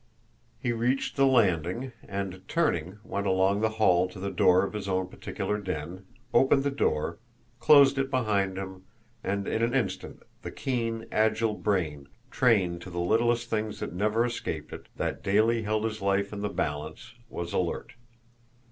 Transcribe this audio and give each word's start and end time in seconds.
He 0.57 0.71
reached 0.71 1.15
the 1.15 1.27
landing, 1.27 1.91
and, 2.07 2.41
turning, 2.47 2.97
went 3.03 3.27
along 3.27 3.61
the 3.61 3.69
hall 3.77 4.07
to 4.09 4.19
the 4.19 4.31
door 4.31 4.65
of 4.65 4.73
his 4.73 4.87
own 4.89 5.05
particular 5.09 5.59
den, 5.59 6.05
opened 6.33 6.63
the 6.63 6.71
door, 6.71 7.19
closed 7.59 7.99
it 7.99 8.09
behind 8.09 8.57
him 8.57 8.85
and 9.23 9.47
in 9.47 9.61
an 9.61 9.75
instant 9.75 10.23
the 10.41 10.49
keen, 10.49 11.05
agile 11.11 11.53
brain, 11.53 12.07
trained 12.31 12.81
to 12.81 12.89
the 12.89 12.99
little 12.99 13.35
things 13.35 13.79
that 13.79 13.93
never 13.93 14.25
escaped 14.25 14.73
it, 14.73 14.87
that 14.95 15.21
daily 15.21 15.61
held 15.61 15.83
his 15.85 16.01
life 16.01 16.33
in 16.33 16.39
the 16.39 16.49
balance, 16.49 17.13
was 17.29 17.53
alert. 17.53 17.93